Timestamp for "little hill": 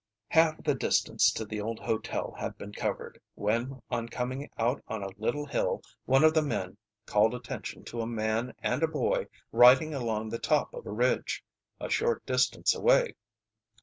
5.19-5.83